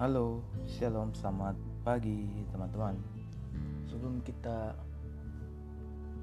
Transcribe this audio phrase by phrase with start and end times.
[0.00, 1.52] Halo, shalom, selamat
[1.84, 2.96] pagi teman-teman.
[3.84, 4.72] Sebelum kita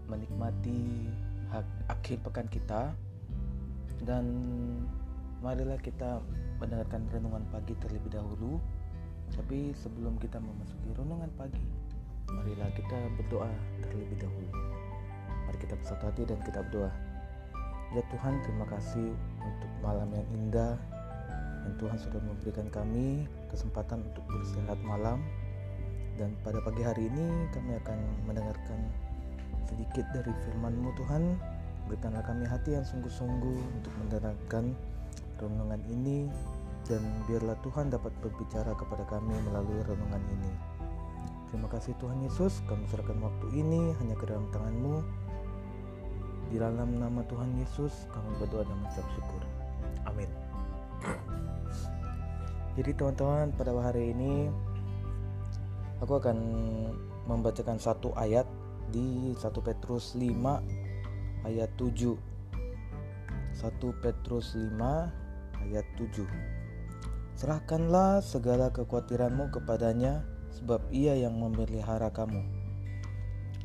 [0.09, 1.05] menikmati
[1.85, 2.97] akhir pekan kita
[4.09, 4.25] dan
[5.45, 6.17] marilah kita
[6.57, 8.57] mendengarkan renungan pagi terlebih dahulu.
[9.29, 11.69] Tapi sebelum kita memasuki renungan pagi,
[12.25, 13.53] marilah kita berdoa
[13.85, 14.49] terlebih dahulu.
[15.45, 17.08] Mari kita bersatu hati dan kita berdoa.
[17.89, 20.77] Ya Tuhan, terima kasih untuk malam yang indah
[21.65, 25.25] dan Tuhan sudah memberikan kami kesempatan untuk beristirahat malam.
[26.21, 27.97] Dan pada pagi hari ini kami akan
[28.29, 28.79] mendengarkan
[29.65, 31.33] sedikit dari firman-Mu Tuhan.
[31.89, 34.77] Berikanlah kami hati yang sungguh-sungguh untuk mendengarkan
[35.41, 36.29] renungan ini.
[36.85, 40.51] Dan biarlah Tuhan dapat berbicara kepada kami melalui renungan ini.
[41.49, 45.01] Terima kasih Tuhan Yesus kami serahkan waktu ini hanya ke dalam tangan-Mu
[46.49, 49.41] di dalam nama Tuhan Yesus kami berdoa dan mengucap syukur
[50.09, 50.29] amin
[52.77, 54.49] jadi teman-teman pada hari ini
[55.99, 56.37] aku akan
[57.27, 58.47] membacakan satu ayat
[58.89, 62.17] di 1 Petrus 5 ayat 7.
[62.17, 64.79] 1 Petrus 5
[65.69, 66.25] ayat 7.
[67.37, 72.58] Serahkanlah segala kekhawatiranmu kepadanya sebab ia yang memelihara kamu.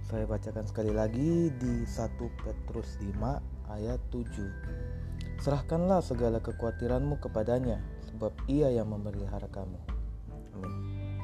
[0.05, 5.41] Saya bacakan sekali lagi di 1 Petrus 5 ayat 7.
[5.41, 7.81] Serahkanlah segala kekhawatiranmu kepadanya
[8.13, 9.81] sebab ia yang memelihara kamu.
[10.61, 11.17] Amin.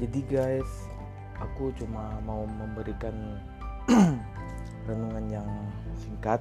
[0.00, 0.88] Jadi guys,
[1.36, 3.12] aku cuma mau memberikan
[4.88, 5.48] renungan yang
[6.00, 6.40] singkat.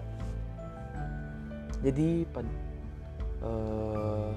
[1.84, 2.48] Jadi pad,
[3.44, 4.32] uh,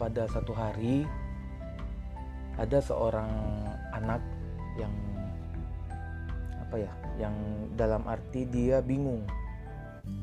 [0.00, 1.04] pada satu hari
[2.56, 3.28] ada seorang
[3.92, 4.24] anak
[4.80, 5.13] yang
[6.64, 7.36] apa ya, yang
[7.76, 9.28] dalam arti dia bingung,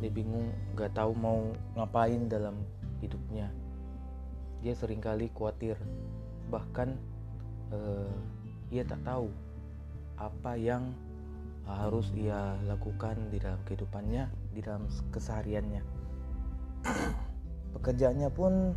[0.01, 2.57] dia bingung, gak tahu mau ngapain dalam
[2.99, 3.53] hidupnya.
[4.65, 5.77] Dia sering kali khawatir,
[6.49, 6.97] bahkan
[7.69, 8.09] uh,
[8.73, 9.29] ia tak tahu
[10.17, 10.93] apa yang
[11.65, 15.81] harus ia lakukan di dalam kehidupannya, di dalam kesehariannya.
[17.77, 18.73] Pekerjaannya pun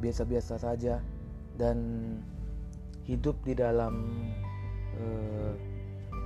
[0.00, 1.00] biasa-biasa saja
[1.60, 1.78] dan
[3.04, 3.94] hidup di dalam
[4.96, 5.52] uh,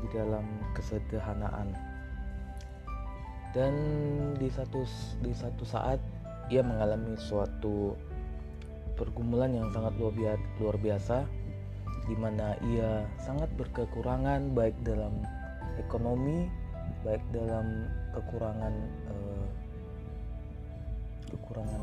[0.03, 1.71] di dalam kesederhanaan.
[3.55, 3.75] Dan
[4.37, 4.83] di satu
[5.23, 6.01] di satu saat
[6.51, 7.95] ia mengalami suatu
[8.99, 11.25] pergumulan yang sangat luar biasa
[12.11, 15.23] di mana ia sangat berkekurangan baik dalam
[15.79, 16.51] ekonomi
[17.07, 18.75] baik dalam kekurangan
[19.11, 19.47] eh,
[21.31, 21.83] kekurangan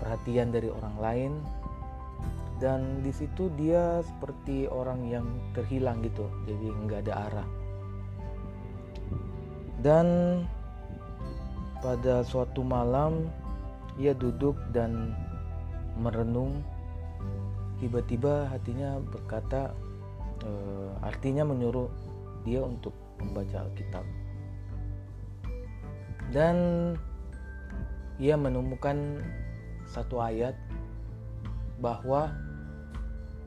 [0.00, 1.32] perhatian dari orang lain
[2.60, 5.26] dan di situ dia seperti orang yang
[5.56, 7.48] terhilang gitu jadi nggak ada arah
[9.80, 10.06] dan
[11.80, 13.32] pada suatu malam
[13.96, 15.16] ia duduk dan
[16.00, 16.64] merenung.
[17.80, 19.72] Tiba-tiba hatinya berkata,
[20.44, 20.50] e,
[21.00, 21.88] artinya menyuruh
[22.44, 24.04] dia untuk membaca Alkitab.
[26.32, 26.56] Dan
[28.20, 29.24] ia menemukan
[29.88, 30.56] satu ayat
[31.80, 32.28] bahwa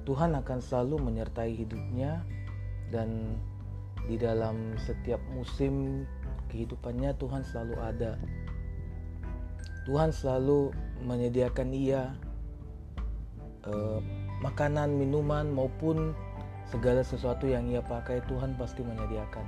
[0.03, 2.23] Tuhan akan selalu menyertai hidupnya
[2.91, 3.39] dan
[4.03, 6.03] di dalam setiap musim
[6.51, 8.19] kehidupannya Tuhan selalu ada
[9.83, 10.71] Tuhan selalu
[11.03, 12.15] menyediakan ia
[13.67, 13.99] eh,
[14.39, 16.15] makanan, minuman maupun
[16.67, 19.43] segala sesuatu yang ia pakai Tuhan pasti menyediakan.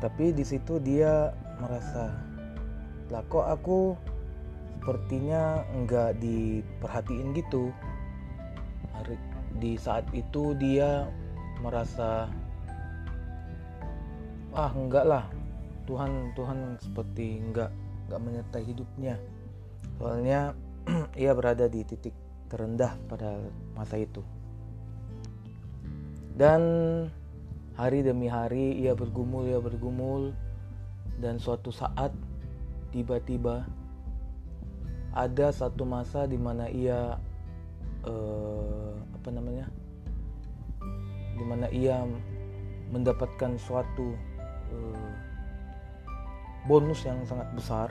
[0.00, 2.12] Tapi di situ dia merasa,
[3.12, 3.96] lah kok aku
[4.82, 7.70] sepertinya enggak diperhatiin gitu.
[8.96, 9.16] Hari
[9.60, 11.08] di saat itu dia
[11.60, 12.28] merasa,
[14.52, 15.24] ah enggak lah,
[15.84, 17.70] Tuhan Tuhan seperti enggak
[18.12, 19.16] gak menyertai hidupnya.
[19.96, 20.52] Soalnya
[21.20, 22.12] ia berada di titik
[22.52, 23.40] terendah pada
[23.72, 24.20] masa itu.
[26.36, 26.60] Dan
[27.76, 30.36] hari demi hari ia bergumul ia bergumul.
[31.22, 32.10] Dan suatu saat
[32.90, 33.64] tiba-tiba
[35.12, 37.16] ada satu masa di mana ia
[38.06, 39.66] uh, apa namanya
[41.38, 42.04] di mana ia
[42.92, 44.14] mendapatkan suatu
[44.70, 45.12] uh,
[46.68, 47.88] bonus yang sangat besar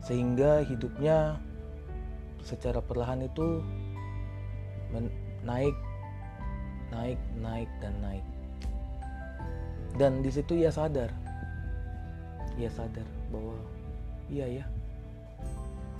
[0.00, 1.36] sehingga hidupnya
[2.40, 3.60] secara perlahan itu
[5.44, 5.76] naik
[6.90, 8.24] naik naik dan naik.
[9.94, 11.12] Dan di situ ia sadar
[12.60, 13.56] ia sadar bahwa
[14.28, 14.64] iya ya.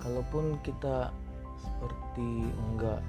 [0.01, 1.13] Kalaupun kita
[1.63, 3.01] seperti enggak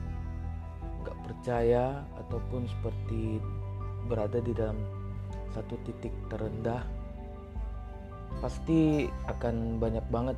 [1.02, 1.86] enggak percaya
[2.26, 3.42] ataupun seperti
[4.06, 4.78] berada di dalam
[5.52, 6.84] satu titik terendah
[8.40, 10.38] pasti akan banyak banget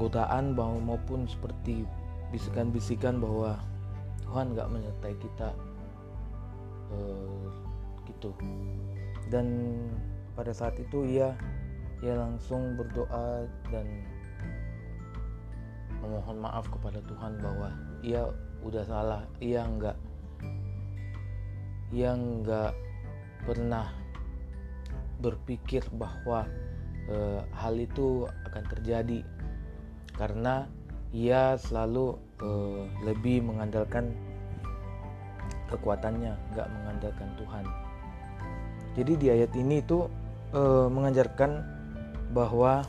[0.00, 1.84] godaan maupun seperti
[2.32, 3.60] bisikan-bisikan bahwa
[4.24, 5.50] Tuhan nggak menyertai kita.
[6.90, 7.50] Uh,
[8.08, 8.30] gitu.
[9.28, 9.46] Dan
[10.32, 11.36] pada saat itu ia
[12.00, 13.86] ia langsung berdoa dan
[16.10, 17.70] memohon maaf kepada Tuhan bahwa
[18.02, 18.26] ia
[18.66, 19.22] udah salah.
[19.38, 19.96] Ia nggak
[21.94, 22.74] ia nggak
[23.46, 23.94] pernah
[25.22, 26.50] berpikir bahwa
[27.06, 29.22] e, hal itu akan terjadi.
[30.18, 30.66] Karena
[31.14, 32.50] ia selalu e,
[33.06, 34.10] lebih mengandalkan
[35.70, 37.64] kekuatannya nggak mengandalkan Tuhan.
[38.98, 40.10] Jadi di ayat ini itu
[40.50, 41.62] e, mengajarkan
[42.34, 42.82] bahwa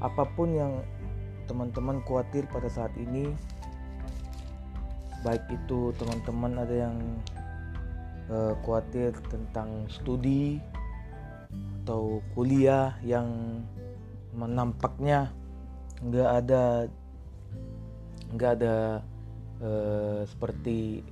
[0.00, 0.72] apa pun yang
[1.50, 3.34] teman-teman khawatir pada saat ini.
[5.26, 6.96] Baik itu teman-teman ada yang
[8.30, 10.62] uh, khawatir tentang studi
[11.82, 13.26] atau kuliah yang
[14.30, 15.34] menampaknya
[16.06, 16.62] nggak ada
[18.30, 19.02] nggak ada
[19.58, 21.02] uh, seperti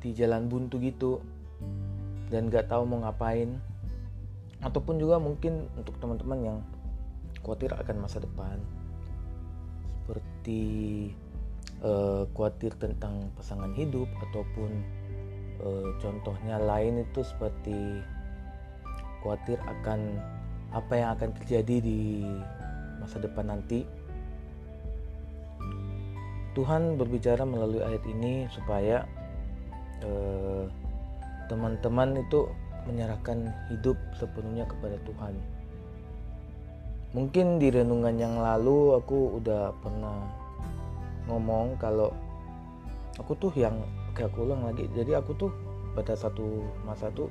[0.00, 1.20] di jalan buntu gitu
[2.32, 3.60] dan nggak tahu mau ngapain.
[4.64, 6.58] Ataupun juga mungkin untuk teman-teman yang
[7.44, 8.79] khawatir akan masa depan
[10.00, 10.62] seperti
[11.84, 14.70] uh, khawatir tentang pasangan hidup ataupun
[15.60, 18.00] uh, contohnya lain itu seperti
[19.20, 20.16] khawatir akan
[20.70, 22.24] apa yang akan terjadi di
[23.02, 23.84] masa depan nanti.
[26.54, 29.06] Tuhan berbicara melalui ayat ini supaya
[30.02, 30.64] teman eh,
[31.46, 32.50] teman-teman itu
[32.90, 35.34] menyerahkan hidup sepenuhnya kepada Tuhan.
[37.10, 40.30] Mungkin di renungan yang lalu aku udah pernah
[41.26, 42.14] ngomong kalau
[43.18, 43.74] aku tuh yang
[44.14, 44.86] kayak ulang lagi.
[44.94, 45.50] Jadi aku tuh
[45.98, 47.26] pada satu masa tuh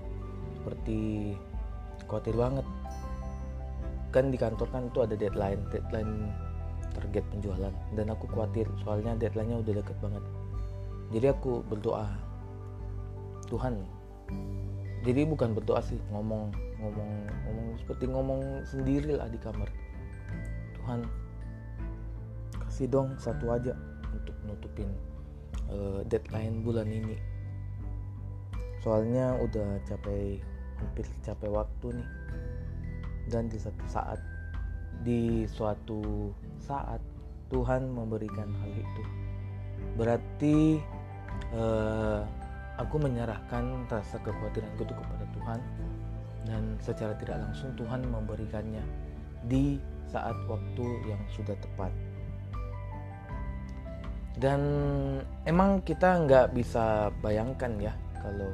[0.59, 1.31] seperti
[2.11, 2.67] khawatir banget.
[4.11, 6.33] Kan di kantor kan itu ada deadline deadline
[6.91, 7.73] target penjualan.
[7.95, 10.23] Dan aku khawatir soalnya deadline-nya udah deket banget.
[11.15, 12.05] Jadi aku berdoa
[13.47, 13.81] Tuhan
[14.99, 17.09] jadi bukan berdoa sih ngomong ngomong
[17.47, 19.65] ngomong seperti ngomong sendiri lah di kamar.
[20.77, 21.09] Tuhan
[22.61, 23.73] kasih dong satu aja
[24.13, 24.93] untuk nutupin
[25.73, 27.17] uh, deadline bulan ini.
[28.85, 30.37] Soalnya udah capai
[30.77, 32.09] hampir capai waktu nih.
[33.25, 34.21] Dan di satu saat
[35.01, 36.29] di suatu
[36.61, 37.01] saat
[37.49, 39.03] Tuhan memberikan hal itu.
[39.97, 40.77] Berarti
[41.57, 42.21] uh,
[42.77, 45.59] aku menyerahkan rasa kekhawatiran itu kepada Tuhan
[46.47, 48.83] dan secara tidak langsung Tuhan memberikannya
[49.47, 51.91] di saat waktu yang sudah tepat.
[54.39, 54.61] Dan
[55.43, 57.93] emang kita nggak bisa bayangkan ya
[58.23, 58.49] kalau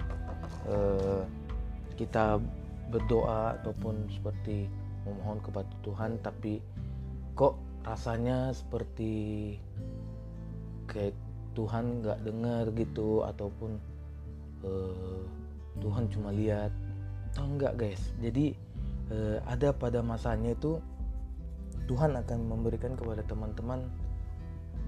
[0.65, 1.21] uh,
[1.93, 2.41] kita
[2.89, 4.65] berdoa ataupun seperti
[5.05, 6.61] memohon kepada Tuhan tapi
[7.37, 9.13] kok rasanya seperti
[10.89, 11.13] kayak
[11.53, 13.77] Tuhan nggak dengar gitu ataupun
[14.65, 15.23] uh,
[15.79, 16.73] Tuhan cuma lihat
[17.39, 18.01] oh enggak guys.
[18.19, 18.55] Jadi
[19.11, 20.79] uh, ada pada masanya itu
[21.85, 23.85] Tuhan akan memberikan kepada teman-teman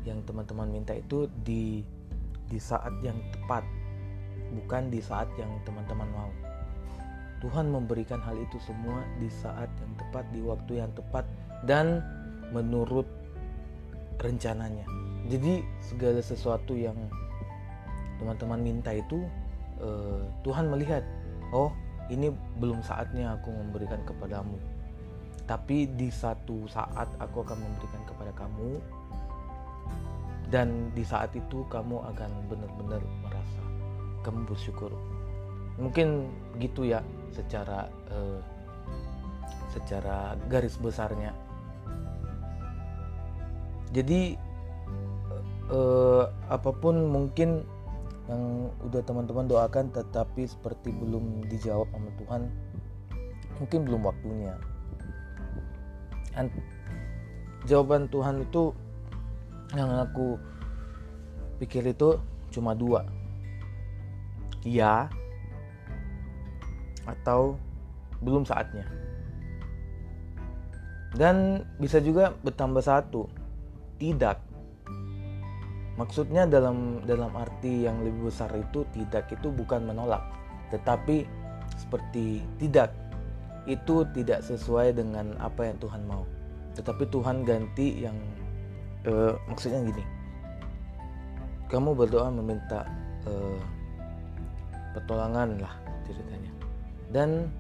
[0.08, 1.84] yang teman-teman minta itu di
[2.48, 3.62] di saat yang tepat
[4.56, 6.32] bukan di saat yang teman-teman mau.
[7.38, 11.28] Tuhan memberikan hal itu semua di saat yang tepat di waktu yang tepat
[11.70, 12.02] dan
[12.50, 13.06] menurut
[14.18, 14.88] rencananya.
[15.30, 16.98] Jadi segala sesuatu yang
[18.18, 19.22] teman-teman minta itu
[19.78, 21.06] uh, Tuhan melihat
[21.54, 21.70] oh
[22.08, 24.56] ini belum saatnya aku memberikan kepadamu.
[25.48, 28.80] Tapi di satu saat aku akan memberikan kepada kamu.
[30.48, 33.64] Dan di saat itu kamu akan benar-benar merasa
[34.24, 34.92] kamu bersyukur.
[35.76, 36.32] Mungkin
[36.64, 37.04] gitu ya
[37.36, 38.40] secara uh,
[39.76, 41.36] secara garis besarnya.
[43.92, 44.36] Jadi
[45.72, 47.64] uh, apa pun mungkin
[48.28, 52.42] yang udah teman-teman doakan tetapi seperti belum dijawab sama Tuhan
[53.58, 54.54] mungkin belum waktunya.
[57.66, 58.72] Jawaban Tuhan itu
[59.74, 60.38] yang aku
[61.60, 62.22] pikir itu
[62.54, 63.04] cuma dua.
[64.64, 65.10] Iya
[67.08, 67.56] atau
[68.20, 68.84] belum saatnya.
[71.16, 73.32] Dan bisa juga bertambah satu
[73.98, 74.44] tidak
[75.98, 80.22] maksudnya dalam dalam arti yang lebih besar itu tidak itu bukan menolak.
[80.70, 81.26] Tetapi
[81.76, 82.94] seperti tidak
[83.68, 86.24] itu tidak sesuai dengan apa yang Tuhan mau.
[86.78, 88.16] Tetapi Tuhan ganti yang
[89.10, 90.04] uh, maksudnya gini.
[91.68, 92.88] Kamu berdoa meminta
[93.28, 93.60] uh,
[94.96, 95.74] pertolongan lah
[96.08, 96.52] ceritanya.
[97.12, 97.52] Dan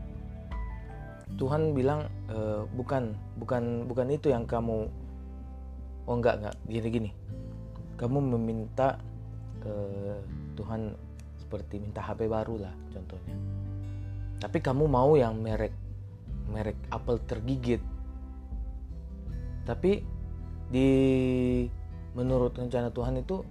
[1.35, 4.87] Tuhan bilang e, bukan bukan bukan itu yang kamu
[6.07, 7.09] oh enggak enggak gini gini
[7.97, 9.01] kamu meminta
[9.65, 9.71] e,
[10.53, 10.93] Tuhan
[11.41, 13.35] seperti minta HP baru lah contohnya.
[14.37, 15.73] Tapi kamu mau yang merek
[16.53, 17.81] merek apel tergigit.
[19.65, 19.99] Tapi
[20.69, 20.89] di
[22.13, 23.43] menurut rencana Tuhan itu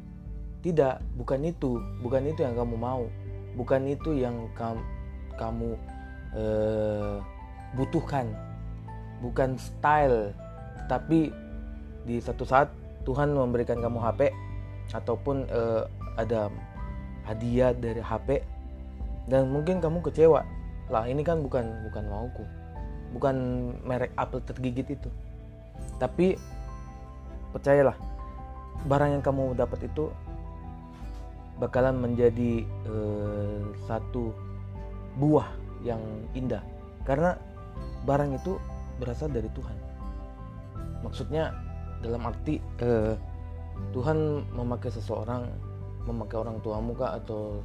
[0.64, 3.04] tidak bukan itu bukan itu yang kamu mau.
[3.56, 4.78] Bukan itu yang kam,
[5.40, 5.74] kamu
[6.36, 7.16] eh,
[7.74, 8.30] butuhkan.
[9.24, 10.36] Bukan style
[10.86, 11.32] tapi
[12.06, 12.70] di satu saat
[13.06, 14.34] Tuhan memberikan kamu HP
[14.90, 15.82] ataupun eh,
[16.18, 16.50] ada
[17.22, 18.42] hadiah dari HP
[19.30, 20.42] dan mungkin kamu kecewa.
[20.90, 22.44] Lah ini kan bukan bukan mauku.
[23.14, 23.36] Bukan
[23.86, 25.10] merek apel tergigit itu.
[26.02, 26.34] Tapi
[27.54, 27.94] percayalah
[28.86, 30.10] barang yang kamu dapat itu
[31.62, 34.34] bakalan menjadi eh, satu
[35.18, 35.46] buah
[35.86, 36.02] yang
[36.34, 36.62] indah.
[37.06, 37.38] Karena
[38.02, 38.58] barang itu
[38.98, 39.76] berasal dari Tuhan.
[41.02, 41.65] Maksudnya
[42.04, 43.14] dalam arti eh,
[43.92, 45.48] Tuhan memakai seseorang
[46.06, 47.60] memakai orang tua muka atau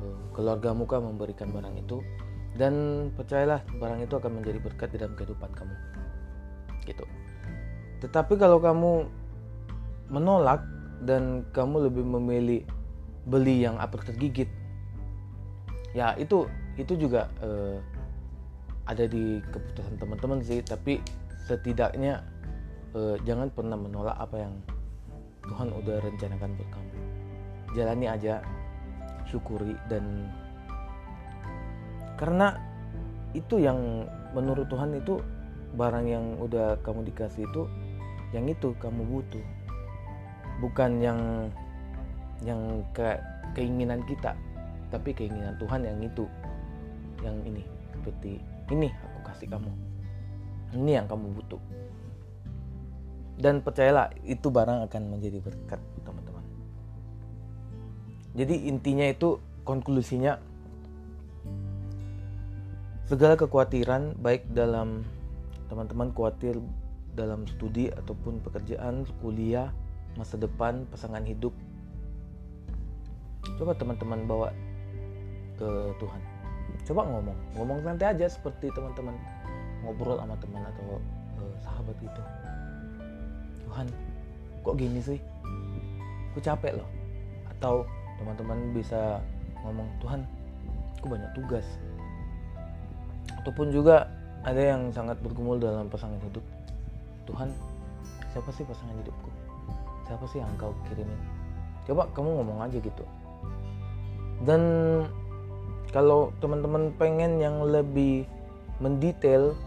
[0.00, 2.00] uh, keluarga muka memberikan barang itu.
[2.54, 2.74] Dan
[3.18, 5.74] percayalah barang itu akan menjadi berkat di dalam kehidupan kamu.
[6.86, 7.04] Gitu.
[8.06, 9.10] Tetapi kalau kamu
[10.06, 10.62] menolak
[11.02, 12.62] dan kamu lebih memilih
[13.26, 14.46] beli yang apel tergigit
[15.96, 16.44] ya itu
[16.76, 17.80] itu juga uh,
[18.84, 20.62] ada di keputusan teman-teman sih.
[20.62, 21.02] Tapi
[21.50, 22.22] setidaknya
[22.94, 24.54] uh, jangan pernah menolak apa yang
[25.44, 26.92] Tuhan udah rencanakan buat kamu.
[27.74, 28.40] Jalani aja
[29.28, 30.30] syukuri dan
[32.16, 32.54] karena
[33.34, 35.18] itu yang menurut Tuhan itu
[35.74, 37.66] barang yang udah kamu dikasih itu
[38.30, 39.44] yang itu kamu butuh.
[40.62, 41.50] Bukan yang
[42.46, 43.18] yang ke
[43.58, 44.38] keinginan kita
[44.88, 46.24] tapi keinginan Tuhan yang itu
[47.26, 47.66] yang ini.
[47.90, 48.38] Seperti
[48.70, 49.70] ini aku kasih kamu.
[50.78, 51.62] Ini yang kamu butuh
[53.38, 56.44] dan percayalah itu barang akan menjadi berkat teman-teman
[58.34, 60.38] jadi intinya itu konklusinya
[63.04, 65.04] segala kekhawatiran baik dalam
[65.68, 66.56] teman-teman khawatir
[67.14, 69.70] dalam studi ataupun pekerjaan, kuliah,
[70.18, 71.54] masa depan, pasangan hidup.
[73.54, 74.48] Coba teman-teman bawa
[75.54, 75.68] ke
[76.02, 76.20] Tuhan.
[76.84, 79.14] Coba ngomong, ngomong nanti aja seperti teman-teman
[79.86, 80.98] ngobrol sama teman atau
[81.38, 82.22] uh, sahabat itu.
[83.74, 83.90] Tuhan,
[84.62, 85.18] kok gini sih?
[86.30, 86.86] Aku capek loh.
[87.50, 87.82] Atau
[88.22, 89.18] teman-teman bisa
[89.66, 90.22] ngomong Tuhan
[91.02, 91.66] aku banyak tugas.
[93.42, 94.06] Ataupun juga
[94.46, 96.46] ada yang sangat bergumul dalam pasangan hidup.
[97.26, 97.50] Tuhan
[98.30, 99.30] siapa sih pasangan hidupku?
[100.06, 101.18] Siapa sih yang kau kirimin?
[101.90, 103.02] Coba kamu ngomong aja gitu.
[104.46, 104.62] Dan
[105.90, 108.22] kalau teman-teman pengen yang lebih
[108.78, 109.58] mendetail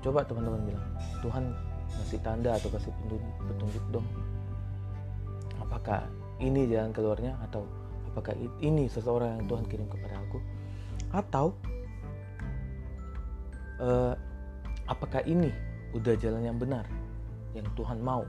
[0.00, 0.86] coba teman-teman bilang
[1.20, 1.44] Tuhan
[1.90, 2.92] kasih tanda atau kasih
[3.48, 4.06] petunjuk, dong.
[5.60, 6.06] Apakah
[6.40, 7.66] ini jalan keluarnya atau
[8.10, 10.38] apakah ini seseorang yang Tuhan kirim kepada aku?
[11.10, 11.46] Atau
[13.82, 14.14] uh,
[14.88, 15.52] apakah ini
[15.92, 16.86] udah jalan yang benar
[17.52, 18.24] yang Tuhan mau?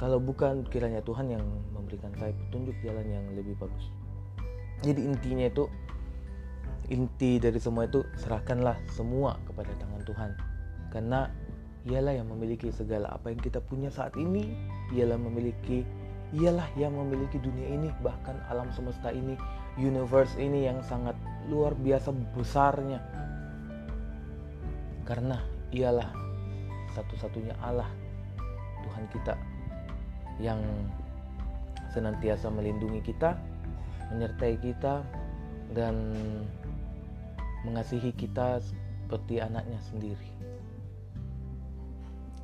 [0.00, 3.86] Kalau bukan kiranya Tuhan yang memberikan saya petunjuk jalan yang lebih bagus.
[4.82, 5.64] Jadi intinya itu
[6.92, 10.30] inti dari semua itu serahkanlah semua kepada tangan Tuhan
[10.94, 11.26] karena
[11.84, 14.54] ialah yang memiliki segala apa yang kita punya saat ini
[14.94, 15.84] ialah memiliki
[16.32, 19.36] ialah yang memiliki dunia ini bahkan alam semesta ini
[19.76, 21.18] universe ini yang sangat
[21.50, 23.02] luar biasa besarnya.
[25.04, 25.36] Karena
[25.74, 26.08] ialah
[26.96, 27.90] satu-satunya Allah
[28.86, 29.34] Tuhan kita
[30.40, 30.62] yang
[31.92, 33.36] senantiasa melindungi kita
[34.14, 35.04] menyertai kita
[35.76, 35.94] dan
[37.66, 40.53] mengasihi kita seperti anaknya sendiri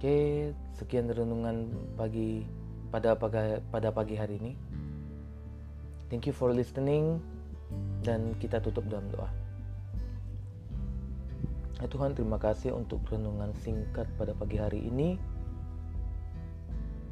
[0.01, 2.41] oke sekian renungan pagi
[2.89, 4.57] pada pagi, pada pagi hari ini.
[6.09, 7.21] Thank you for listening
[8.01, 9.29] dan kita tutup dalam doa.
[11.85, 15.21] Ya Tuhan, terima kasih untuk renungan singkat pada pagi hari ini.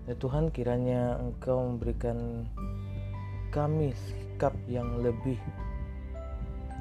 [0.08, 2.48] Ya Tuhan, kiranya Engkau memberikan
[3.52, 5.36] kami sikap yang lebih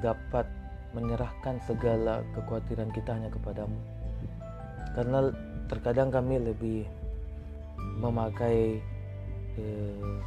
[0.00, 0.48] dapat
[0.96, 3.76] menyerahkan segala kekhawatiran kita hanya kepadamu.
[4.96, 5.28] Karena
[5.68, 6.88] terkadang kami lebih
[8.00, 8.80] memakai
[9.60, 10.18] eh,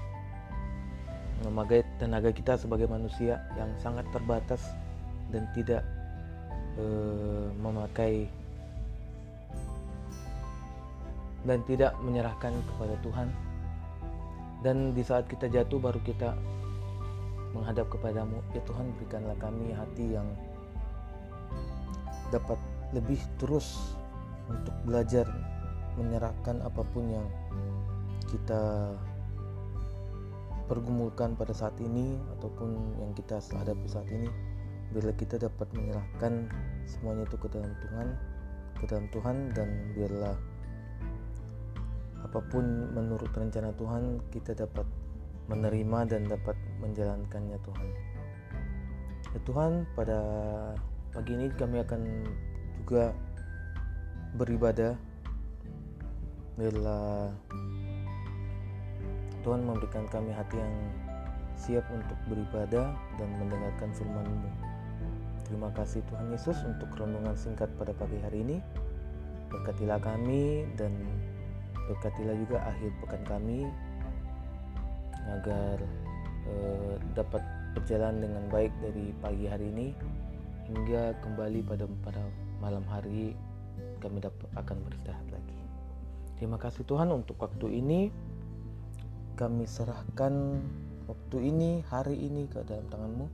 [1.41, 4.61] memakai tenaga kita sebagai manusia yang sangat terbatas
[5.33, 5.81] dan tidak
[6.77, 8.29] eh, memakai
[11.41, 13.27] dan tidak menyerahkan kepada Tuhan.
[14.61, 16.37] Dan di saat kita jatuh baru kita
[17.51, 20.27] menghadap kepadamu ya Tuhan berikanlah kami hati yang
[22.31, 22.55] dapat
[22.95, 23.99] lebih terus
[24.49, 25.27] untuk belajar
[25.99, 27.27] menyerahkan apa pun yang
[28.31, 28.95] kita
[30.71, 34.31] pergumulkan pada saat ini ataupun yang kita hadapi saat ini
[34.95, 36.47] bila kita dapat menyerahkan
[36.87, 38.07] semuanya itu ke dalam Tuhan
[38.79, 40.35] ke dalam Tuhan dan biarlah
[42.23, 42.63] apa pun
[42.95, 44.87] menurut rencana Tuhan kita dapat
[45.51, 47.87] menerima dan dapat menjalankannya Tuhan.
[49.35, 50.19] Ya Tuhan pada
[51.11, 52.01] pagi ini kami akan
[52.83, 53.11] juga
[54.35, 54.95] beribadah
[56.55, 57.31] bila
[59.41, 60.75] Tuhan memberikan kami hati yang
[61.57, 64.49] siap untuk beribadah dan mendengarkan firman-Mu.
[65.49, 68.57] Terima kasih Tuhan Yesus untuk renungan singkat pada pagi hari ini.
[69.51, 70.95] Berkatilah kami dan
[71.91, 73.67] berkatilah juga akhir pekan kami
[75.27, 75.75] agar
[76.47, 77.43] eh, dapat
[77.75, 79.87] berjalan dengan baik dari pagi hari ini
[80.71, 82.23] hingga kembali pada pada
[82.63, 83.35] malam hari
[84.01, 85.61] kami dapat akan beristirahat lagi.
[86.41, 88.09] Terima kasih Tuhan untuk waktu ini.
[89.37, 90.57] Kami serahkan
[91.05, 93.29] waktu ini, hari ini ke dalam tanganmu.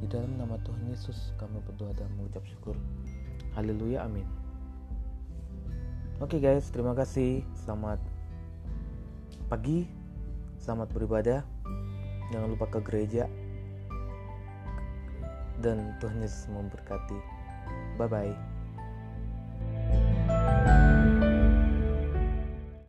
[0.00, 2.74] Di dalam nama Tuhan Yesus kami berdoa dan mengucap syukur.
[3.52, 4.24] Haleluya, amin.
[6.16, 7.44] Oke guys, terima kasih.
[7.52, 8.00] Selamat
[9.52, 9.84] pagi.
[10.56, 11.44] Selamat beribadah.
[12.32, 13.28] Jangan lupa ke gereja.
[15.60, 17.20] Dan Tuhan Yesus memberkati.
[18.00, 18.55] Bye bye.